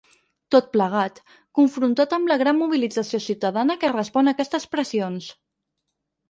Tot 0.53 0.69
plegat, 0.75 1.19
confrontat 1.59 2.15
amb 2.17 2.31
la 2.31 2.37
gran 2.43 2.57
mobilització 2.61 3.21
ciutadana 3.27 3.77
que 3.85 3.93
respon 3.93 4.33
a 4.33 4.35
aquestes 4.37 4.67
pressions. 4.75 5.31